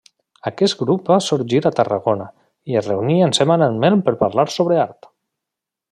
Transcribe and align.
Aquest 0.49 0.75
grup 0.79 1.11
va 1.13 1.17
sorgir 1.25 1.59
a 1.69 1.73
Tarragona 1.81 2.27
i 2.73 2.79
es 2.81 2.89
reunien 2.93 3.37
setmanalment 3.41 4.03
per 4.09 4.19
parlar 4.23 4.51
sobre 4.57 4.85
art. 4.87 5.11